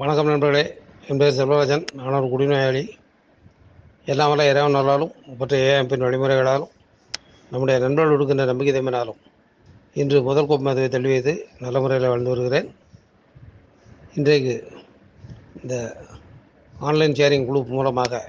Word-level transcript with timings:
வணக்கம் 0.00 0.28
நண்பர்களே. 0.30 0.64
என் 1.08 1.20
பேர் 1.20 1.36
செல்வராஜன். 1.36 1.84
நான் 1.98 2.16
ஒரு 2.16 2.26
குடிநோயாளி. 2.32 2.82
எல்லாம் 4.12 4.28
வல்ல 4.30 4.44
இறைவன் 4.50 4.76
நல்லாலும் 4.76 5.10
மற்ற 5.38 5.56
ஏஎம்பின் 5.68 6.04
வழிமுறைகளாலும் 6.04 6.70
நம்முடைய 7.50 7.76
நண்பர்கள் 7.84 8.12
கொடுக்கின்ற 8.12 8.44
நம்பிக்கை 8.50 8.74
தம்பினாலும் 8.76 9.18
இன்று 10.00 10.18
முதல் 10.28 10.46
கோப்பு 10.50 10.66
மதுவை 10.66 10.88
தள்ளி 10.88 11.10
வைத்து 11.12 11.34
நல்ல 11.64 11.80
முறையில் 11.80 12.08
வாழ்ந்து 12.08 12.32
வருகிறேன். 12.32 12.68
இன்றைக்கு 14.14 14.54
இந்த 15.62 15.96
ஆன்லைன் 16.88 17.18
ஷேரிங் 17.20 17.48
குழு 17.50 17.64
மூலமாக 17.64 18.22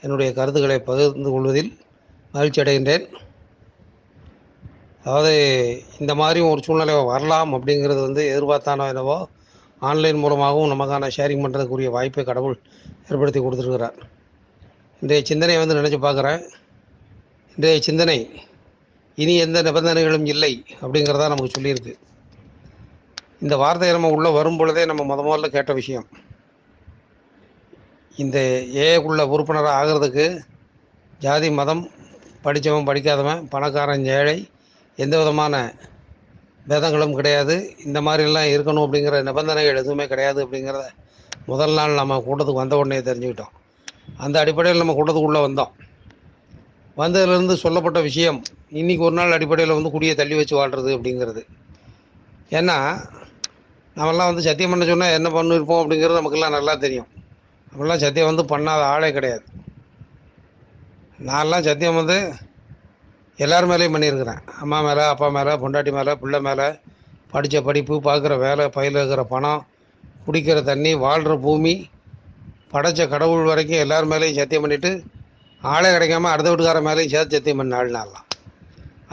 என்னுடைய 0.00 0.30
கருத்துக்களை 0.38 0.78
பகிர்ந்து 0.90 1.30
கொள்வதில் 1.30 1.72
மகிழ்ச்சி 2.32 2.62
அடைகின்றேன். 2.62 3.08
அதாவது 5.04 5.34
இந்த 5.98 6.14
மாதிரி 6.14 6.42
ஒரு 6.52 6.62
சூழ்நிலை 6.68 6.96
வரலாம் 7.12 7.54
அப்படிங்கிறது 7.58 8.00
வந்து 8.08 8.24
எதிர்பார்த்தானோ 8.32 8.88
என்னவோ 8.94 9.18
ஆன்லைன் 9.88 10.22
மூலமாகவும் 10.22 10.72
நமக்கான 10.72 11.10
ஷேரிங் 11.16 11.42
பண்ணுறதுக்குரிய 11.44 11.90
வாய்ப்பை 11.90 12.24
கடவுள் 12.24 12.56
ஏற்படுத்தி 13.08 13.40
கொடுத்துருக்கிறார். 13.40 13.96
இன்றைய 15.02 15.24
சிந்தனையை 15.24 15.58
வந்து 15.62 15.76
நினச்சி 15.78 15.98
பார்க்குறேன். 16.02 16.42
இன்றைய 17.56 17.80
சிந்தனை 17.80 18.18
இனி 19.22 19.34
எந்த 19.36 19.58
நிபந்தனைகளும் 19.62 20.26
இல்லை 20.26 20.52
அப்படிங்கிறதா 20.82 21.30
நமக்கு 21.32 21.54
சொல்லியிருக்கு. 21.56 21.94
இந்த 23.40 23.56
வார்த்தையை 23.56 23.92
நம்ம 23.96 24.10
உள்ளே 24.16 24.30
வரும் 24.30 24.56
பொழுதே 24.56 24.84
நம்ம 24.84 25.02
முத 25.10 25.24
முதல்ல 25.26 25.48
கேட்ட 25.48 25.72
விஷயம். 25.72 26.06
இந்த 28.16 28.38
ஏக்குள்ள 28.86 29.22
உறுப்பினராக 29.34 29.76
ஆகிறதுக்கு 29.80 30.26
ஜாதி 31.18 31.50
மதம் 31.50 31.82
படித்தவன் 32.42 32.88
படிக்காதவன் 32.88 33.40
பணக்காரன் 33.48 34.04
ஏழை 34.18 34.38
எந்த 34.96 35.14
விதமான 35.18 35.54
பேதங்களும் 36.68 37.14
கிடையாது. 37.14 37.76
இந்த 37.84 38.00
மாதிரிலாம் 38.00 38.50
இருக்கணும் 38.54 38.84
அப்படிங்கிற 38.86 39.22
நிபந்தனைகள் 39.22 39.76
எதுவுமே 39.76 40.06
கிடையாது 40.06 40.46
அப்படிங்கிறத 40.46 40.86
முதல் 41.46 41.72
நாள் 41.72 41.92
நம்ம 41.92 42.24
கூட்டத்துக்கு 42.26 42.62
வந்த 42.62 42.76
உடனே 42.76 42.98
தெரிஞ்சுக்கிட்டோம். 42.98 43.54
அந்த 44.16 44.40
அடிப்படையில் 44.40 44.82
நம்ம 44.84 44.96
கூட்டத்துக்குள்ளே 44.98 45.40
வந்தோம். 45.48 45.72
வந்ததுலேருந்து 46.96 47.54
சொல்லப்பட்ட 47.54 48.00
விஷயம் 48.00 48.42
இன்றைக்கி 48.72 48.98
ஒரு 48.98 49.14
நாள் 49.14 49.32
அடிப்படையில் 49.32 49.74
வந்து 49.74 49.90
குடியை 49.90 50.14
தள்ளி 50.14 50.36
வச்சு 50.36 50.56
வாழ்கிறது 50.56 50.98
அப்படிங்கிறது. 50.98 51.42
ஏன்னா 52.50 52.76
நம்மெல்லாம் 53.96 54.30
வந்து 54.30 54.42
சத்தியம் 54.42 54.70
பண்ண 54.70 54.84
சொன்னால் 54.84 55.12
என்ன 55.12 55.28
பண்ணிருப்போம் 55.28 55.80
அப்படிங்கிறது 55.82 56.20
நமக்கெல்லாம் 56.20 56.56
நல்லா 56.58 56.74
தெரியும். 56.74 57.08
நம்மளாம் 57.72 57.96
சத்தியம் 57.96 58.34
வந்து 58.34 58.58
பண்ணாத 58.58 58.82
ஆளே 58.94 59.12
கிடையாது. 59.12 59.42
நான்லாம் 61.24 61.62
சத்தியம் 61.62 61.94
வந்து 61.94 62.32
எல்லார் 63.44 63.68
மேலேயும் 63.70 63.94
பண்ணியிருக்கிறேன். 63.94 64.40
அம்மா 64.62 64.78
மேலே 64.86 65.02
அப்பா 65.12 65.28
மேலே 65.36 65.52
பொண்டாட்டி 65.62 65.90
மேலே 65.98 66.12
பிள்ளை 66.22 66.40
மேலே. 66.46 66.66
படித்த 67.32 67.56
படிப்பு 67.68 67.94
பார்க்குற 68.06 68.34
வேலை 68.46 68.64
பையில் 68.76 68.98
இருக்கிற 68.98 69.22
பணம் 69.32 69.62
குடிக்கிற 70.26 70.58
தண்ணி 70.70 70.92
வாழ்கிற 71.04 71.34
பூமி 71.44 71.74
படைச்ச 72.72 73.06
கடவுள் 73.12 73.48
வரைக்கும் 73.50 73.82
எல்லார் 73.84 74.08
மேலேயும் 74.10 74.38
சத்தியம் 74.40 74.64
பண்ணிவிட்டு 74.64 74.90
ஆளே 75.62 75.88
கிடைக்காம 75.94 76.30
அடுத்த 76.32 76.50
வீட்டுக்கார 76.50 76.80
மேலேயும் 76.88 77.12
சேர்த்து 77.14 77.36
சத்தியம் 77.36 77.60
பண்ண 77.60 77.78
ஆள் 77.80 77.94
நான்லாம் 77.96 78.26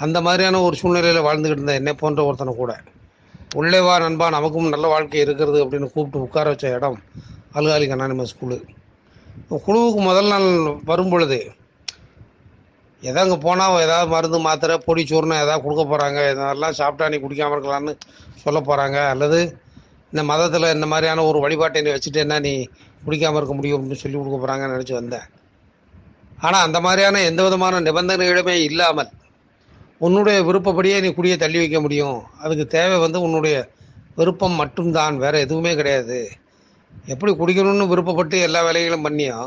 அந்த 0.03 0.17
மாதிரியான 0.25 0.61
ஒரு 0.65 0.75
சூழ்நிலையில் 0.81 1.25
வாழ்ந்துக்கிட்டு 1.27 1.57
இருந்தேன். 1.57 1.79
என்னை 1.81 1.93
போன்ற 2.01 2.25
ஒருத்தனை 2.27 2.53
கூட. 2.55 2.71
உள்ளே 3.59 3.79
வா 3.85 3.93
நண்பா 4.03 4.25
நமக்கும் 4.35 4.73
நல்ல 4.73 4.87
வாழ்க்கை 4.93 5.19
இருக்கிறது 5.25 5.59
அப்படின்னு 5.63 5.87
கூப்பிட்டு 5.93 6.25
உட்கார 6.25 6.47
வச்ச 6.53 6.73
இடம் 6.77 6.97
அல்காலிக் 7.57 7.95
அனானிமஸ் 7.95 8.37
குழு. 8.41 8.57
குழுவுக்கு 9.67 10.01
முதல் 10.09 10.31
நாள் 10.33 10.47
வரும் 10.89 11.11
பொழுது 11.13 11.39
எதோ 13.09 13.19
அங்கே 13.23 13.37
போனால் 13.45 13.81
ஏதாவது 13.85 14.09
மருந்து 14.13 14.39
மாத்திரை 14.47 14.75
பொடி 14.85 15.01
சூர்ணம் 15.09 15.41
ஏதாவது 15.43 15.63
கொடுக்க 15.65 15.83
போகிறாங்க 15.83 16.19
இதெல்லாம் 16.31 16.77
சாப்பிட்டா 16.79 17.05
நீ 17.13 17.17
குடிக்காமல் 17.25 17.55
இருக்கலாம்னு 17.57 17.93
சொல்ல 18.43 18.59
போகிறாங்க 18.69 18.97
அல்லது 19.13 19.39
இந்த 20.11 20.21
மதத்தில் 20.31 20.73
இந்த 20.75 20.87
மாதிரியான 20.91 21.23
ஒரு 21.29 21.39
வழிபாட்டை 21.45 21.81
நீ 21.85 21.91
வச்சுட்டேன்னா 21.93 22.37
நீ 22.47 22.53
குடிக்காமல் 23.05 23.39
இருக்க 23.39 23.55
முடியும் 23.57 23.77
அப்படின்னு 23.77 24.01
சொல்லி 24.03 24.17
கொடுக்க 24.17 24.37
போகிறாங்கன்னு 24.37 24.75
நினச்சி 24.75 24.95
வந்தேன். 24.99 25.27
ஆனால் 26.45 26.65
அந்த 26.67 26.79
மாதிரியான 26.85 27.21
எந்த 27.29 27.41
விதமான 27.47 27.79
நிபந்தனைகளுமே 27.87 28.55
இல்லாமல் 28.69 29.13
உன்னுடைய 30.05 30.39
விருப்பப்படியே 30.47 30.97
நீ 31.03 31.09
குடியை 31.19 31.37
தள்ளி 31.43 31.59
வைக்க 31.61 31.79
முடியும். 31.85 32.19
அதுக்கு 32.43 32.65
தேவை 32.77 32.97
வந்து 33.05 33.19
உன்னுடைய 33.27 33.55
விருப்பம் 34.19 34.59
மட்டும்தான். 34.61 35.15
வேறு 35.23 35.37
எதுவுமே 35.45 35.71
கிடையாது. 35.79 36.19
எப்படி 37.13 37.31
குடிக்கணும்னு 37.39 37.91
விருப்பப்பட்டு 37.91 38.37
எல்லா 38.47 38.61
வேலைகளும் 38.67 39.05
பண்ணியோ 39.07 39.39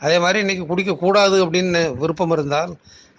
அதே 0.00 0.16
மாதிரி 0.24 0.38
இன்றைக்கி 0.44 0.64
குடிக்கக்கூடாது 0.70 1.36
அப்படின்னு 1.44 1.80
விருப்பம் 2.02 2.32
இருந்தால் 2.36 2.72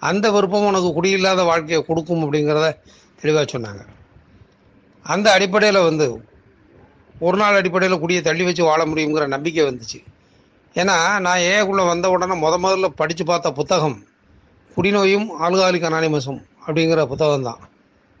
அந்த 0.08 0.26
விருப்பம் 0.36 0.68
உனக்கு 0.70 0.88
குடியில்லாத 0.96 1.40
வாழ்க்கையை 1.50 1.80
கொடுக்கும் 1.88 2.22
அப்படிங்கிறத 2.24 2.68
தெளிவாக 3.22 3.46
சொன்னாங்க. 3.52 3.82
அந்த 5.06 5.26
அடிப்படையில் 5.36 5.86
வந்து 5.88 6.06
ஒரு 7.26 7.36
நாள் 7.40 7.58
அடிப்படையில் 7.58 8.02
குடியை 8.02 8.22
தள்ளி 8.28 8.44
வச்சு 8.46 8.62
வாழ 8.68 8.80
முடியுங்கிற 8.90 9.26
நம்பிக்கை 9.34 9.64
வந்துச்சு. 9.68 9.98
ஏன்னா 10.80 10.96
நான் 11.26 11.44
ஏக்குள்ளே 11.52 11.84
வந்த 11.90 12.06
உடனே 12.14 12.36
முத 12.44 12.54
முதல்ல 12.64 12.88
படித்து 13.00 13.24
பார்த்த 13.30 13.52
புத்தகம் 13.58 13.98
குடிநோயும் 14.76 15.28
ஆல்கஹாலிக் 15.44 15.86
அனானிமஸும் 15.88 16.40
அப்படிங்கிற 16.66 17.02
புத்தகம் 17.12 17.46
தான். 17.48 17.60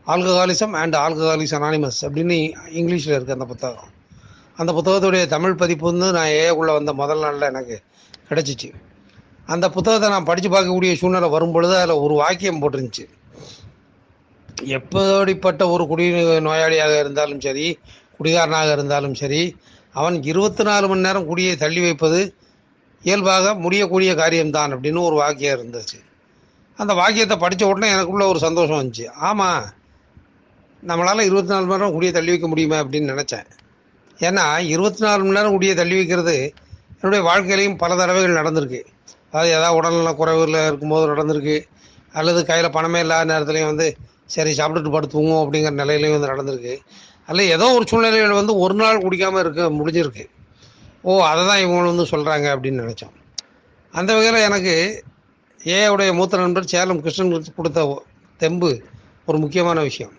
ஆல்கஹாலிசம் 0.06 0.74
அண்ட் 0.82 0.96
ஆல்கஹாலிக்ஸ் 1.04 1.56
அனானிமஸ் 1.58 2.00
அப்படின்னு 2.06 2.36
இங்கிலீஷில் 2.80 3.16
இருக்குது 3.16 3.36
அந்த 3.38 3.48
புத்தகம். 3.52 3.90
அந்த 4.60 4.70
புத்தகத்துடைய 4.78 5.24
தமிழ் 5.34 5.60
பதிப்பு 5.62 5.86
வந்து 5.90 6.08
நான் 6.18 6.34
ஏக்குள்ளே 6.42 6.72
வந்த 6.78 6.92
முதல் 7.00 7.22
நாளில் 7.24 7.48
எனக்கு 7.52 7.76
கிடச்சிச்சு. 8.32 8.70
அந்த 9.46 9.66
புத்தகத்தை 9.70 10.08
நான் 10.10 10.28
படித்து 10.30 10.50
பார்க்கக்கூடிய 10.50 10.92
சூழ்நிலை 11.00 11.28
வரும் 11.28 11.52
பொழுது 11.52 11.74
அதில் 11.76 12.02
ஒரு 12.04 12.14
வாக்கியம் 12.14 12.60
போட்டிருந்துச்சு. 12.62 13.04
எப்படிப்பட்ட 14.78 15.68
ஒரு 15.68 15.86
குடி 15.86 16.06
நோயாளியாக 16.48 16.94
இருந்தாலும் 17.00 17.40
சரி 17.40 17.78
குடிகாரனாக 18.18 18.72
இருந்தாலும் 18.72 19.14
சரி 19.14 19.56
அவன் 19.92 20.16
இருபத்தி 20.22 20.62
நாலு 20.62 20.88
மணி 20.88 21.00
நேரம் 21.00 21.28
குடியை 21.30 21.56
தள்ளி 21.56 21.80
வைப்பது 21.80 22.20
இயல்பாக 23.02 23.54
முடியக்கூடிய 23.54 24.14
காரியம்தான் 24.14 24.74
அப்படின்னு 24.74 25.00
ஒரு 25.02 25.14
வாக்கியம் 25.14 25.56
இருந்துச்சு. 25.58 25.98
அந்த 26.76 26.92
வாக்கியத்தை 26.94 27.36
படித்த 27.36 27.66
உடனே 27.66 27.88
எனக்குள்ள 27.92 28.26
ஒரு 28.26 28.38
சந்தோஷம் 28.38 28.80
வந்துச்சு. 28.80 29.06
ஆமாம் 29.28 29.64
நம்மளால் 30.86 31.28
இருபத்தி 31.28 31.52
நாலு 31.52 31.66
மணி 31.66 31.78
நேரம் 31.78 31.94
குடியை 31.96 32.12
தள்ளி 32.12 32.30
வைக்க 32.30 32.48
முடியுமா 32.48 32.78
அப்படின்னு 32.80 33.10
நினச்சேன். 33.12 33.48
ஏன்னா 34.18 34.60
இருபத்தி 34.74 35.04
நாலு 35.04 35.22
மணி 35.24 35.36
நேரம் 35.38 35.52
குடியை 35.52 35.74
தள்ளி 35.74 35.94
வைக்கிறது 35.94 36.36
என்னுடைய 37.02 37.20
வாழ்க்கையிலையும் 37.28 37.78
பல 37.82 37.92
தடவைகள் 38.00 38.40
நடந்திருக்கு. 38.40 38.80
அதாவது 39.30 39.52
ஏதாவது 39.58 39.76
உடல்நல 39.78 40.10
குறைவில் 40.14 40.58
இருக்கும்போது 40.68 41.04
நடந்திருக்கு. 41.12 41.56
அல்லது 42.18 42.40
கையில் 42.50 42.74
பணமே 42.74 43.00
இல்லாத 43.04 43.24
நேரத்துலையும் 43.32 43.70
வந்து 43.72 43.86
சரி 44.34 44.50
சாப்பிட்டுட்டு 44.58 44.94
படுத்துவோம் 44.96 45.40
அப்படிங்கிற 45.42 45.72
நிலையிலையும் 45.82 46.16
வந்து 46.16 46.30
நடந்திருக்கு. 46.32 46.74
அல்ல 47.30 47.44
ஏதோ 47.56 47.66
ஒரு 47.76 47.84
சூழ்நிலைகள் 47.90 48.40
வந்து 48.40 48.54
ஒரு 48.64 48.74
நாள் 48.74 49.02
குடிக்காமல் 49.04 49.42
இருக்க 49.44 49.62
முடிஞ்சிருக்கு. 49.78 50.24
ஓ 51.08 51.12
அதை 51.30 51.42
தான் 51.46 51.62
இவங்க 51.64 51.90
வந்து 51.92 52.06
சொல்கிறாங்க 52.12 52.46
அப்படின்னு 52.54 52.82
நினச்சோம். 52.84 53.14
அந்த 53.94 54.10
வகையில் 54.16 54.46
எனக்கு 54.48 55.04
ஏவுடைய 55.60 56.10
மூத்த 56.18 56.38
நண்பர் 56.44 56.70
சேலம் 56.72 57.02
கிருஷ்ணன் 57.02 57.32
கொடுத்த 57.58 57.80
தெம்பு 58.40 58.70
ஒரு 59.28 59.38
முக்கியமான 59.38 59.80
விஷயம். 59.88 60.14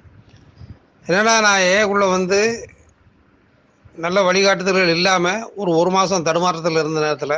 என்னடா 1.08 1.34
நான் 1.48 1.66
ஏக்குள்ளே 1.78 2.08
வந்து 2.18 2.40
நல்ல 3.96 4.20
வழிகாட்டுதல்கள் 4.28 4.92
இல்லாமல் 4.96 5.42
ஒரு 5.56 5.72
ஒரு 5.80 5.90
மாதம் 5.96 6.24
தடுமாற்றத்தில் 6.28 6.80
இருந்த 6.82 7.00
நேரத்தில் 7.00 7.36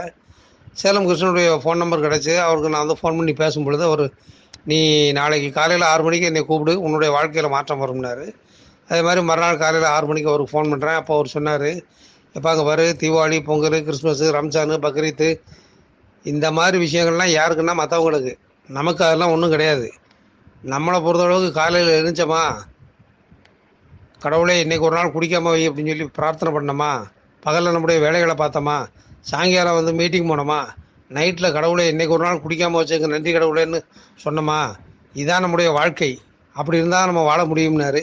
சேலம் 0.81 1.07
கிருஷ்ணனுடைய 1.07 1.47
ஃபோன் 1.63 1.81
நம்பர் 1.81 2.03
கிடச்சி 2.05 2.33
அவருக்கு 2.45 2.71
நான் 2.73 2.83
வந்து 2.85 2.99
ஃபோன் 3.01 3.17
பண்ணி 3.19 3.33
பேசும் 3.41 3.65
பொழுது 3.67 3.83
அவர் 3.83 4.03
நீ 4.69 4.77
நாளைக்கு 5.17 5.49
காலையில் 5.57 5.85
ஆறு 5.89 6.03
மணிக்கு 6.03 6.29
என்னை 6.29 6.43
கூப்பிடு 6.49 6.73
உன்னுடைய 6.85 7.09
வாழ்க்கையில் 7.15 7.53
மாற்றம் 7.55 7.81
வரும்னாரு. 7.83 8.25
அதே 8.89 9.01
மாதிரி 9.01 9.21
மறுநாள் 9.29 9.61
காலையில் 9.63 9.87
ஆறு 9.87 10.07
மணிக்கு 10.07 10.31
அவருக்கு 10.31 10.53
ஃபோன் 10.53 10.71
பண்ணுறேன் 10.71 10.99
அப்போ 11.01 11.13
அவர் 11.17 11.33
சொன்னார் 11.35 11.69
எப்போ 12.35 12.47
அங்கே 12.51 12.63
பாரு 12.69 12.85
தீபாவளி 13.01 13.37
பொங்கல் 13.49 13.77
கிறிஸ்மஸ்ஸு 13.87 14.29
ரம்ஜானு 14.37 14.77
பக்ரீத்து 14.85 15.29
இந்த 16.25 16.45
மாதிரி 16.51 16.77
விஷயங்கள்லாம் 16.85 17.35
யாருக்குன்னா 17.37 17.75
மற்றவங்களுக்கு 17.81 18.33
நமக்கு 18.69 19.01
அதெல்லாம் 19.07 19.33
ஒன்றும் 19.35 19.53
கிடையாது. 19.55 19.87
நம்மளை 20.73 20.99
பொறுத்தளவுக்கு 21.05 21.51
காலையில் 21.61 21.97
எழுந்தோமா 21.99 22.43
கடவுளே 24.23 24.63
இன்றைக்கி 24.63 24.79
ஒரு 24.79 24.95
நாள் 24.95 25.11
குடிக்காமல் 25.11 25.53
வை 25.53 25.63
அப்படின்னு 25.69 25.91
சொல்லி 25.91 26.05
பிரார்த்தனை 26.17 26.51
பண்ணோமா? 26.55 26.89
பகலில் 27.45 27.75
நம்முடைய 27.75 27.99
வேலைகளை 28.03 28.35
பார்த்தோமா? 28.41 28.75
சாயங்காலம் 29.29 29.77
வந்து 29.79 29.91
மீட்டிங் 29.93 30.29
போனோமா? 30.29 30.59
நைட்டில் 31.17 31.53
கடவுளை 31.57 31.83
இன்றைக்கி 31.93 32.13
ஒரு 32.17 32.23
நாள் 32.23 32.41
குடிக்காமல் 32.43 32.79
வச்சுக்க 32.81 33.07
நன்றி 33.07 33.31
கடவுளேன்னு 33.33 33.79
சொன்னோமா? 34.23 34.59
இதுதான் 35.13 35.43
நம்முடைய 35.45 35.71
வாழ்க்கை. 35.71 36.11
அப்படி 36.55 36.77
இருந்தால் 36.77 37.05
நம்ம 37.05 37.23
வாழ 37.23 37.41
முடியும்னாரு. 37.45 38.01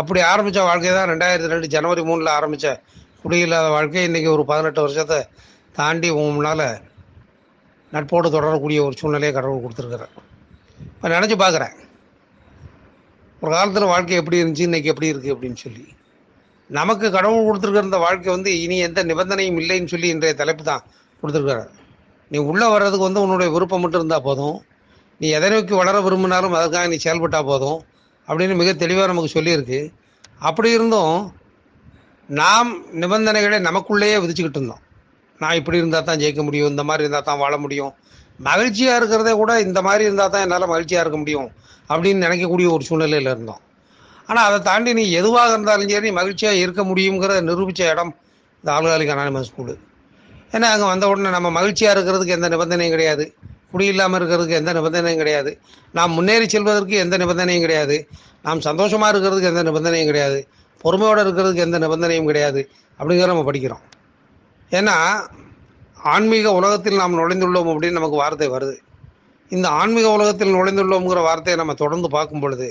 அப்படி 0.00 0.20
ஆரம்பித்த 0.20 0.62
வாழ்க்கை 0.62 0.92
தான் 0.94 1.10
ரெண்டாயிரத்தி 1.12 1.52
ரெண்டு 1.52 1.66
ஜனவரி 1.66 2.02
மூணில் 2.02 2.34
ஆரம்பித்த 2.38 2.82
குடியில்லாத 3.24 3.68
வாழ்க்கை. 3.76 4.04
இன்றைக்கி 4.08 4.28
ஒரு 4.28 4.44
பதினெட்டு 4.44 4.80
வருஷத்தை 4.80 5.20
தாண்டி 5.78 6.10
முன்னால் 6.12 6.66
நட்போடு 7.92 8.28
தொடரக்கூடிய 8.36 8.80
ஒரு 8.86 8.94
சூழ்நிலையை 9.00 9.32
கடவுள் 9.34 9.64
கொடுத்துருக்குறேன் 9.64 10.14
இப்போ 10.94 11.08
நினச்சி 11.08 11.36
பார்க்குறேன். 11.44 11.74
ஒரு 13.42 13.52
காலத்தில் 13.54 13.90
வாழ்க்கை 13.92 14.16
எப்படி 14.20 14.38
இருந்துச்சு 14.40 14.66
இன்னைக்கு 14.68 14.90
எப்படி 14.90 15.08
இருக்குது 15.12 15.32
அப்படின்னு 15.34 15.58
சொல்லி. 15.62 15.84
நமக்கு 16.70 17.06
கடவுள் 17.14 17.46
கொடுத்துருக்கிற 17.46 17.82
இந்த 17.88 17.98
வாழ்க்கை 18.04 18.28
வந்து 18.34 18.50
இனி 18.64 18.76
எந்த 18.88 19.00
நிபந்தனையும் 19.08 19.58
இல்லைன்னு 19.62 19.92
சொல்லி 19.92 20.08
இன்றைய 20.14 20.34
தலைப்பு 20.40 20.62
தான் 20.68 20.82
கொடுத்துருக்காரு 21.20 21.64
நீ 22.30 22.38
உள்ளே 22.50 22.66
வர்றதுக்கு 22.74 23.06
வந்து 23.08 23.22
உன்னுடைய 23.24 23.48
விருப்பம் 23.54 23.82
மட்டும் 23.84 24.00
இருந்தால் 24.02 24.24
போதும். 24.28 24.56
நீ 25.20 25.26
எதை 25.38 25.48
நோக்கி 25.54 25.74
வளர 25.80 25.96
விரும்பினாலும் 26.06 26.54
அதுக்காக 26.58 26.90
நீ 26.92 26.98
செயல்பட்டால் 27.04 27.48
போதும் 27.50 27.80
அப்படின்னு 28.28 28.54
மிக 28.60 28.70
தெளிவாக 28.82 29.08
நமக்கு 29.12 29.34
சொல்லியிருக்கு. 29.36 29.80
அப்படி 30.48 30.70
இருந்தும் 30.76 31.16
நாம் 32.28 32.70
நிபந்தனைகளை 33.02 33.58
நமக்குள்ளேயே 33.68 34.16
விதிச்சுக்கிட்டு 34.22 34.60
இருந்தோம். 34.60 34.82
நான் 35.40 35.58
இப்படி 35.60 35.80
இருந்தால் 35.82 36.08
தான் 36.08 36.20
ஜெயிக்க 36.22 36.42
முடியும் 36.48 36.72
இந்த 36.74 36.84
மாதிரி 36.88 37.04
இருந்தால் 37.06 37.28
தான் 37.30 37.42
வாழ 37.42 37.54
முடியும். 37.64 37.92
மகிழ்ச்சியாக 38.48 38.98
இருக்கிறதே 39.00 39.34
கூட 39.42 39.52
இந்த 39.66 39.78
மாதிரி 39.88 40.06
இருந்தால் 40.08 40.32
தான் 40.34 40.44
என்னால் 40.46 40.72
மகிழ்ச்சியாக 40.74 41.04
இருக்க 41.04 41.18
முடியும். 41.22 41.50
அப்படின்னு 41.90 42.24
நினைக்கக்கூடிய 42.26 42.66
ஒரு 42.70 42.84
சூழ்நிலையில் 42.88 43.30
இருந்தோம். 43.32 43.60
ஆனால் 44.28 44.46
அதை 44.48 44.58
தாண்டி 44.60 44.92
நீ 44.92 45.10
எதுவாக 45.10 45.52
இருந்தாலும் 45.52 45.88
சரி 45.88 46.06
நீ 46.08 46.12
மகிழ்ச்சியாக 46.20 46.56
இருக்க 46.56 46.82
முடியுங்கிறத 46.82 47.40
நிரூபித்த 47.42 47.88
இடம் 47.92 48.12
இந்த 48.64 48.70
ஆளுகாலிக் 48.76 49.12
அனானிமஸ் 49.14 49.48
ஸ்கூலு. 49.50 49.74
ஏன்னா 50.52 50.68
அங்கே 50.74 50.86
வந்த 50.86 51.08
உடனே 51.08 51.30
நம்ம 51.30 51.50
மகிழ்ச்சியாக 51.50 51.94
இருக்கிறதுக்கு 51.96 52.36
எந்த 52.38 52.48
நிபந்தனையும் 52.48 52.90
கிடையாது. 52.90 53.34
குடி 53.72 53.86
இல்லாமல் 53.86 54.18
இருக்கிறதுக்கு 54.20 54.58
எந்த 54.60 54.72
நிபந்தனையும் 54.72 55.16
கிடையாது. 55.16 55.58
நாம் 55.92 56.12
முன்னேறி 56.12 56.46
செல்வதற்கு 56.48 56.96
எந்த 56.96 57.16
நிபந்தனையும் 57.16 57.60
கிடையாது. 57.60 58.08
நாம் 58.42 58.60
சந்தோஷமாக 58.60 59.12
இருக்கிறதுக்கு 59.12 59.50
எந்த 59.52 59.62
நிபந்தனையும் 59.62 60.06
கிடையாது. 60.06 60.46
பொறுமையோடு 60.80 61.22
இருக்கிறதுக்கு 61.24 61.64
எந்த 61.66 61.78
நிபந்தனையும் 61.78 62.26
கிடையாது. 62.26 62.70
அப்படிங்கிற 63.00 63.26
நம்ம 63.26 63.52
படிக்கிறோம். 63.52 63.82
ஏன்னா 64.70 64.96
ஆன்மீக 66.14 66.52
உலகத்தில் 66.52 66.96
நாம் 66.96 67.18
நுழைந்துள்ளோம் 67.18 67.70
அப்படின்னு 67.72 67.90
நமக்கு 67.90 68.16
வார்த்தை 68.16 68.48
வருது. 68.48 68.76
இந்த 69.54 69.68
ஆன்மீக 69.68 70.06
உலகத்தில் 70.16 70.54
நுழைந்துள்ளோம்ங்கிற 70.56 71.20
வார்த்தையை 71.28 71.56
நம்ம 71.60 71.74
தொடர்ந்து 71.82 72.08
பார்க்கும் 72.08 72.42
பொழுது 72.44 72.68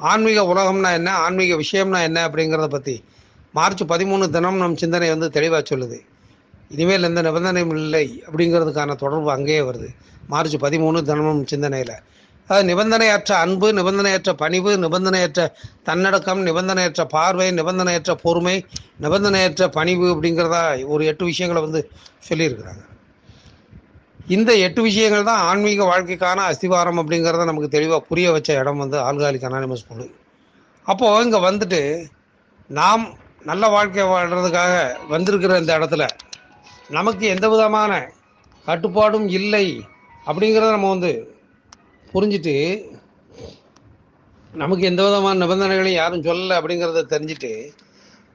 ஆன்மீக 0.00 0.42
உலகம்னா 0.52 0.90
என்ன 0.98 1.10
ஆன்மீக 1.24 1.56
விஷயம்னா 1.62 2.00
என்ன 2.08 2.18
அப்படிங்கிறத 2.28 2.68
பற்றி 2.74 2.94
மார்ச் 3.56 3.82
பதிமூணு 3.92 4.24
தினம் 4.28 4.60
நம் 4.62 4.76
சிந்தனை 4.76 5.08
வந்து 5.08 5.28
தெளிவாக 5.36 5.62
சொல்லுது. 5.70 5.98
இனிமேல் 6.74 7.06
எந்த 7.08 7.20
நிபந்தனையும் 7.22 7.74
இல்லை 7.76 8.22
அப்படிங்கிறதுக்கான 8.26 8.94
தொடர்பு 8.94 9.30
அங்கேயே 9.30 9.60
வருது. 9.60 9.88
மார்ச் 10.32 10.56
பதிமூணு 10.64 10.98
தினமும் 11.02 11.42
சிந்தனையில். 11.52 11.96
அதாவது 12.48 12.66
நிபந்தனையற்ற 12.70 13.32
அன்பு 13.44 13.66
நிபந்தனையற்ற 13.78 14.30
பணிவு 14.42 14.70
நிபந்தனையற்ற 14.84 15.40
தன்னடக்கம் 15.88 16.40
நிபந்தனையற்ற 16.46 17.04
பார்வை 17.16 17.48
நிபந்தனையற்ற 17.58 18.14
பொறுமை 18.24 18.56
நிபந்தனையற்ற 19.04 19.68
பணிவு 19.78 20.06
அப்படிங்கிறதா 20.14 20.62
ஒரு 20.94 21.04
எட்டு 21.12 21.24
விஷயங்களை 21.24 21.62
வந்து 21.66 21.82
சொல்லியிருக்கிறாங்க. 22.28 22.82
இந்த 24.30 24.50
எட்டு 24.64 24.80
விஷயங்கள் 24.82 25.28
தான் 25.28 25.44
ஆன்மீக 25.44 25.84
வாழ்க்கைக்கான 25.84 26.42
அஸ்திவாரம் 26.46 27.00
அப்படிங்கிறத 27.00 27.44
நமக்கு 27.44 27.68
தெளிவாக 27.68 28.06
புரிய 28.08 28.26
வச்ச 28.30 28.50
இடம் 28.54 28.82
வந்து 28.82 28.98
ஆல்காலிக் 29.00 29.46
அனானிமஸ் 29.48 29.86
குழு 29.88 30.06
அப்போது 30.86 31.24
இங்கே 31.24 31.40
வந்துட்டு 31.40 31.80
நாம் 32.70 33.04
நல்ல 33.42 33.64
வாழ்க்கை 33.68 34.04
வாழ்கிறதுக்காக 34.08 34.74
வந்திருக்கிற 35.08 35.58
இந்த 35.58 35.72
இடத்துல 35.78 36.06
நமக்கு 36.90 37.24
எந்த 37.26 37.46
விதமான 37.48 37.92
கட்டுப்பாடும் 38.66 39.28
இல்லை 39.30 39.66
அப்படிங்கிறத 40.26 40.70
நம்ம 40.70 40.90
வந்து 40.90 41.12
புரிஞ்சுட்டு 42.14 42.56
நமக்கு 44.52 44.84
எந்த 44.84 45.02
விதமான 45.02 45.38
நிபந்தனைகளையும் 45.42 46.00
யாரும் 46.00 46.24
சொல்லலை 46.24 46.54
அப்படிங்கிறத 46.58 47.02
தெரிஞ்சுட்டு 47.10 47.52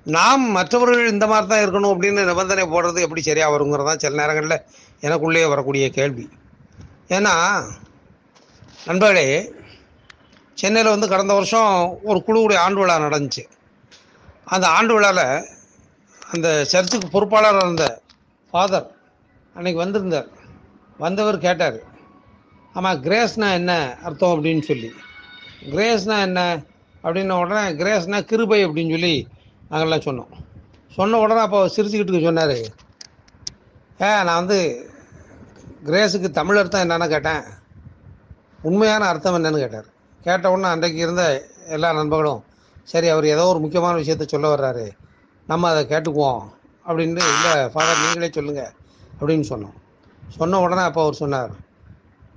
நாம் 0.06 0.50
மற்றவர்கள் 0.50 1.12
இந்த 1.12 1.28
மாதிரி 1.28 1.48
தான் 1.48 1.64
இருக்கணும் 1.66 1.94
அப்படின்னு 1.94 2.26
நிபந்தனை 2.26 2.64
போடுறது 2.64 3.00
எப்படி 3.02 3.22
சரியாக 3.22 3.58
வருங்கிறது 3.58 3.86
தான் 3.86 3.98
சில 3.98 4.16
நேரங்களில் 4.16 4.64
எனக்குள்ளேயே 5.02 5.48
வரக்கூடிய 5.48 5.90
கேள்வி. 5.90 6.30
ஏன்னா 7.10 7.34
நண்பர்களே 8.86 9.54
சென்னையில் 10.54 10.90
வந்து 10.90 11.08
கடந்த 11.08 11.34
வருஷம் 11.34 12.00
ஒரு 12.04 12.24
குழுவுடைய 12.28 12.56
ஆண்டு 12.56 12.80
விழா 12.80 12.98
நடந்துச்சு. 12.98 13.44
அந்த 14.46 14.68
ஆண்டு 14.68 14.94
விழாவில் 14.94 15.46
அந்த 16.22 16.66
சர்ச்சுக்கு 16.66 17.08
பொறுப்பாளர் 17.10 17.56
இருந்த 17.56 18.02
ஃபாதர் 18.50 18.96
அன்னைக்கு 19.56 19.84
வந்திருந்தார். 19.84 20.28
வந்தவர் 20.98 21.38
கேட்டார் 21.38 21.80
ஆமாம் 22.74 23.04
கிரேஸ்னா 23.04 23.54
என்ன 23.54 23.98
அர்த்தம்? 24.04 24.34
அப்படின்னு 24.36 24.62
சொல்லி. 24.62 24.94
கிரேஸ்னா 25.74 26.20
என்ன? 26.22 26.62
அப்படின்ன 27.04 27.40
உடனே 27.40 27.84
கிரேஸ்னா 27.84 28.22
கிருபை 28.22 28.66
அப்படின்னு 28.66 28.92
சொல்லி 28.92 29.28
நாங்கள்லாம் 29.70 30.06
சொன்னோம். 30.08 30.32
சொன்ன 30.98 31.20
உடனே 31.20 31.42
அப்போ 31.46 31.60
சிரிச்சுக்கிட்டு 31.76 32.26
சொன்னார். 32.26 32.58
ஏ 34.02 34.10
நான் 34.28 34.40
வந்து 34.42 34.60
கிரேஸுக்கு 35.86 36.30
தமிழ் 36.40 36.60
அர்த்தம் 36.62 36.84
என்னென்னு 36.86 37.08
கேட்டேன். 37.08 37.44
உண்மையான 38.62 39.08
அர்த்தம் 39.12 39.38
என்னன்னு 39.38 39.64
கேட்டார். 39.64 39.88
கேட்ட 40.24 40.52
உடனே 40.52 40.68
அன்றைக்கு 40.74 41.00
இருந்த 41.06 41.24
எல்லா 41.76 41.90
நண்பர்களும் 41.94 42.44
சரி 42.92 43.08
அவர் 43.08 43.26
ஏதோ 43.26 43.44
ஒரு 43.52 43.60
முக்கியமான 43.60 43.94
விஷயத்த 44.02 44.26
சொல்ல 44.28 44.48
வர்றாரு. 44.56 44.86
நம்ம 45.48 45.70
அதை 45.70 45.82
கேட்டுக்குவோம் 45.86 46.44
அப்படின்னு 46.88 47.24
இல்லை 47.34 47.54
ஃபாதர் 47.74 48.02
நீங்களே 48.04 48.30
சொல்லுங்கள் 48.38 48.74
அப்படின்னு 49.20 49.46
சொன்னோம். 49.52 49.76
சொன்ன 50.38 50.60
உடனே 50.60 50.82
அப்போ 50.82 51.02
அவர் 51.02 51.22
சொன்னார் 51.24 51.52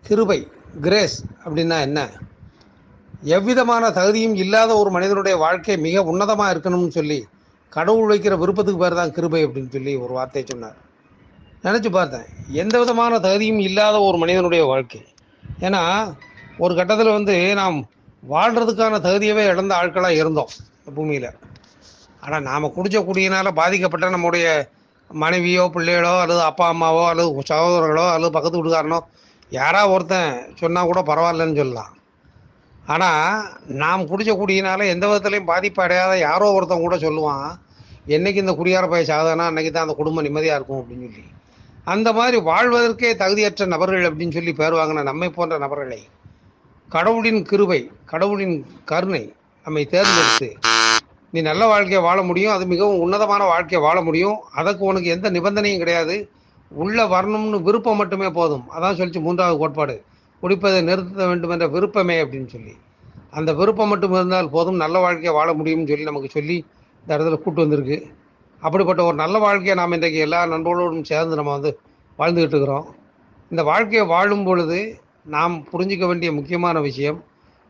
கிருபை 0.06 0.40
கிரேஸ் 0.80 1.16
அப்படின்னா 1.44 1.76
என்ன? 1.80 2.00
எவ்விதமான 3.22 3.84
தகுதியும் 3.98 4.34
இல்லாத 4.42 4.70
ஒரு 4.80 4.90
மனிதனுடைய 4.96 5.36
வாழ்க்கை 5.44 5.76
மிக 5.86 6.02
உன்னதமாக 6.10 6.52
இருக்கணும்னு 6.54 6.96
சொல்லி 6.98 7.18
கடவுள் 7.72 8.10
வைக்கிற 8.10 8.34
விருப்பத்துக்கு 8.42 8.82
பேர் 8.82 8.98
தான் 9.00 9.14
கிருபை 9.16 9.40
அப்படின்னு 9.46 9.72
சொல்லி 9.76 9.92
ஒரு 10.04 10.12
வார்த்தையை 10.18 10.44
சொன்னார். 10.50 10.76
நினச்சி 11.64 11.90
பார்த்தேன். 11.96 12.28
எந்த 12.62 12.74
விதமான 12.82 13.18
தகுதியும் 13.26 13.60
இல்லாத 13.68 13.96
ஒரு 14.08 14.18
மனிதனுடைய 14.22 14.62
வாழ்க்கை. 14.70 15.00
ஏன்னா 15.66 15.82
ஒரு 16.64 16.72
கட்டத்தில் 16.78 17.16
வந்து 17.16 17.34
நாம் 17.60 17.76
வாழ்கிறதுக்கான 18.34 19.00
தகுதியவே 19.08 19.42
இழந்த 19.50 19.72
ஆட்களாக 19.80 20.20
இருந்தோம் 20.20 20.52
பூமியில். 20.96 21.30
ஆனால் 22.22 22.46
நாம் 22.50 22.72
குடித்த 22.76 23.02
குடியினால் 23.08 23.58
பாதிக்கப்பட்ட 23.60 24.14
நம்முடைய 24.16 24.46
மனைவியோ 25.10 25.64
பிள்ளைகளோ 25.74 26.14
அல்லது 26.22 26.42
அப்பா 26.48 26.66
அம்மாவோ 26.72 27.04
அல்லது 27.10 27.48
சகோதரர்களோ 27.52 28.06
அல்லது 28.14 28.34
பக்கத்து 28.36 28.58
வீட்டுக்காரனோ 28.58 28.98
யாராக 29.52 29.92
ஒருத்தன் 29.94 30.32
சொன்னால் 30.62 30.90
கூட 30.90 31.00
பரவாயில்லன்னு 31.10 31.60
சொல்லலாம். 31.62 31.92
ஆனால் 32.88 33.32
நாம் 33.82 34.08
குடித்த 34.10 34.32
குடியினால 34.34 34.86
எந்த 34.92 35.04
விதத்துலையும் 35.08 35.50
பாதிப்பு 35.52 35.80
அடையாத 35.84 36.12
யாரோ 36.18 36.46
ஒருத்தன் 36.52 36.84
கூட 36.84 36.96
சொல்லுவான் 36.96 37.48
என்னைக்கு 38.16 38.42
இந்த 38.44 38.52
குடியார 38.52 38.84
பய 38.88 39.04
சாதனா 39.10 39.46
அன்னைக்கு 39.50 39.72
தான் 39.72 39.86
அந்த 39.86 39.96
குடும்பம் 39.96 40.26
நிம்மதியாக 40.26 40.58
இருக்கும் 40.58 40.80
அப்படின்னு 40.80 41.08
சொல்லி. 41.08 41.32
அந்த 41.86 42.08
மாதிரி 42.12 42.38
வாழ்வதற்கே 42.48 43.10
தகுதியற்ற 43.22 43.66
நபர்கள் 43.66 44.08
அப்படின்னு 44.08 44.36
சொல்லி 44.38 44.52
பேர் 44.52 44.78
வாங்கின 44.78 45.02
நம்மை 45.02 45.28
போன்ற 45.28 45.58
நபர்களை 45.58 46.00
கடவுளின் 46.88 47.40
கிருபை 47.42 47.80
கடவுளின் 48.04 48.56
கருணை 48.84 49.22
நம்மை 49.66 49.84
தேர்ந்தெடுத்து 49.84 50.48
நீ 51.32 51.40
நல்ல 51.40 51.62
வாழ்க்கையை 51.66 52.00
வாழ 52.02 52.18
முடியும் 52.22 52.52
அது 52.52 52.66
மிகவும் 52.66 53.00
உன்னதமான 53.00 53.42
வாழ்க்கையை 53.44 53.80
வாழ 53.86 53.98
முடியும் 54.00 54.38
அதற்கு 54.52 54.84
உனக்கு 54.84 55.08
எந்த 55.08 55.30
நிபந்தனையும் 55.30 55.82
கிடையாது 55.82 56.14
உள்ள 56.70 57.04
வரணும்னு 57.06 57.58
விருப்பம் 57.66 58.00
மட்டுமே 58.00 58.28
போதும் 58.30 58.64
அதான் 58.74 58.96
சொல்லிச்சு 58.98 59.20
மூன்றாவது 59.20 59.58
கோட்பாடு. 59.58 59.96
குடிப்பதை 60.42 60.80
நிறுத்த 60.82 61.26
வேண்டும் 61.26 61.50
என்ற 61.50 61.66
விருப்பமே 61.66 62.16
அப்படின்னு 62.24 62.46
சொல்லி. 62.46 62.74
அந்த 63.30 63.50
விருப்பம் 63.52 63.88
மட்டும் 63.88 64.12
இருந்தால் 64.12 64.50
போதும் 64.50 64.82
நல்ல 64.84 64.98
வாழ்க்கையை 64.98 65.32
வாழ 65.32 65.48
முடியும்னு 65.52 65.88
சொல்லி 65.88 66.04
நமக்கு 66.04 66.28
சொல்லி 66.28 66.56
இந்த 67.00 67.10
இடத்துல 67.16 67.38
கூட்டு 67.42 67.60
வந்திருக்கு. 67.60 67.98
அப்படிப்பட்ட 68.62 69.00
ஒரு 69.02 69.16
நல்ல 69.16 69.38
வாழ்க்கையை 69.38 69.74
நாம் 69.74 69.92
இன்றைக்கு 69.92 70.18
எல்லா 70.18 70.46
நண்பர்களோடும் 70.46 71.08
சேர்ந்து 71.10 71.36
நம்ம 71.36 71.50
வந்து 71.50 71.72
வாழ்ந்துக்கிட்டு 72.18 72.54
இருக்கிறோம். 72.54 72.86
இந்த 73.50 73.62
வாழ்க்கையை 73.62 74.04
வாழும் 74.08 74.44
பொழுது 74.44 74.78
நாம் 75.24 75.54
புரிஞ்சிக்க 75.72 76.06
வேண்டிய 76.06 76.32
முக்கியமான 76.32 76.80
விஷயம் 76.80 77.18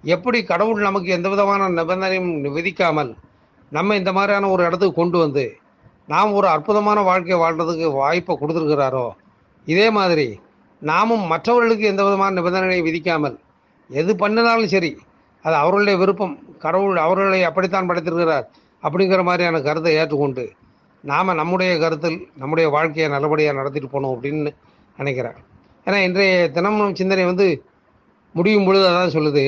எப்படி 0.04 0.38
கடவுள் 0.44 0.80
நமக்கு 0.80 1.08
எந்த 1.08 1.28
விதமான 1.28 1.68
நிபந்தனையும் 1.68 2.30
விதிக்காமல் 2.56 3.10
நம்ம 3.70 3.96
இந்த 3.96 4.10
மாதிரியான 4.12 4.50
ஒரு 4.50 4.62
இடத்துக்கு 4.64 4.94
கொண்டு 4.94 5.18
வந்து 5.18 5.44
நாம் 6.06 6.32
ஒரு 6.32 6.48
அற்புதமான 6.48 6.98
வாழ்க்கையை 7.00 7.38
வாழ்றதுக்கு 7.44 7.92
வாய்ப்பை 7.92 8.34
கொடுத்துருக்கிறாரோ? 8.40 9.06
இதே 9.66 9.90
மாதிரி 9.90 10.28
நாமும் 10.82 11.24
மற்றவர்களுக்கு 11.32 11.84
எந்த 11.90 12.02
விதமான 12.06 12.34
நிபந்தனையை 12.38 12.82
விதிக்காமல் 12.86 13.36
எது 13.90 14.12
பண்ணினாலும் 14.16 14.72
சரி 14.74 14.90
அது 15.44 15.54
அவர்களுடைய 15.62 15.96
விருப்பம். 16.02 16.34
கடவுள் 16.64 16.98
அவர்களை 17.04 17.40
அப்படித்தான் 17.48 17.88
படைத்திருக்கிறார் 17.88 18.46
அப்படிங்கிற 18.82 19.22
மாதிரியான 19.28 19.60
கருத்தை 19.66 19.92
ஏற்றுக்கொண்டு 20.00 20.44
நாம் 21.04 21.38
நம்முடைய 21.40 21.72
கருத்தில் 21.82 22.18
நம்முடைய 22.40 22.66
வாழ்க்கையை 22.76 23.08
நல்லபடியாக 23.14 23.58
நடத்திட்டு 23.58 23.88
போகணும் 23.90 24.14
அப்படின்னு 24.14 24.52
நினைக்கிறேன். 24.98 25.38
ஏன்னா 25.86 25.98
இன்றைய 26.06 26.32
தினமும் 26.56 26.96
சிந்தனை 27.00 27.24
வந்து 27.24 27.46
முடியும் 28.34 28.66
பொழுது 28.66 28.86
அதான் 28.90 29.14
சொல்லுது 29.16 29.44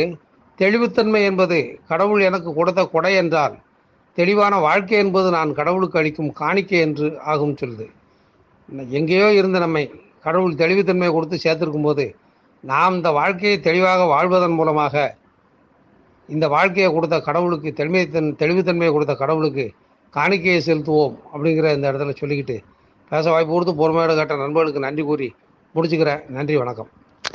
தெளிவுத்தன்மை 0.58 1.22
என்பது 1.30 1.58
கடவுள் 1.90 2.22
எனக்கு 2.28 2.50
கொடுத்த 2.54 2.80
கொடை 2.84 3.12
என்றால் 3.22 3.54
தெளிவான 4.18 4.54
வாழ்க்கை 4.58 4.96
என்பது 5.04 5.28
நான் 5.36 5.56
கடவுளுக்கு 5.58 5.98
அளிக்கும் 6.00 6.30
காணிக்கை 6.32 6.78
என்று 6.86 7.08
ஆகும் 7.32 7.58
சொல்லுது. 7.60 7.86
எங்கேயோ 8.98 9.28
இருந்த 9.32 9.58
நம்மை 9.58 9.84
கடவுள் 10.24 10.54
தெளிவுத்தன்மையை 10.54 11.12
கொடுத்து 11.12 11.36
சேர்த்திருக்கும் 11.36 11.88
போது 11.88 12.16
நாம் 12.64 12.94
இந்த 12.94 13.10
வாழ்க்கையை 13.10 13.60
தெளிவாக 13.60 14.04
வாழ்வதன் 14.04 14.54
மூலமாக 14.54 15.16
இந்த 16.28 16.48
வாழ்க்கையை 16.48 16.92
கொடுத்த 16.92 17.20
கடவுளுக்கு 17.20 17.70
தெளிமைத்தன் 17.76 18.30
தெளிவுத்தன்மையை 18.38 18.92
கொடுத்த 18.92 19.14
கடவுளுக்கு 19.14 19.64
காணிக்கையை 20.14 20.60
செலுத்துவோம் 20.66 21.16
அப்படிங்கிற 21.32 21.74
இந்த 21.74 21.92
இடத்துல 21.92 22.14
சொல்லிக்கிட்டு 22.20 22.58
பேச 23.08 23.30
வாய்ப்பு 23.30 23.52
கொடுத்து 23.52 23.74
பொறுமையோடு 23.74 24.16
கேட்ட 24.16 24.36
நண்பர்களுக்கு 24.36 24.86
நன்றி 24.86 25.02
கூறி 25.02 25.28
முடிச்சுக்கிறேன். 25.74 26.22
நன்றி 26.28 26.56
வணக்கம். 26.56 26.90